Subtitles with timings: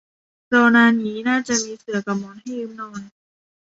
[0.53, 3.01] รอนานงี้น่าจะมีเสื่อกับหมอนให้ยืมนอน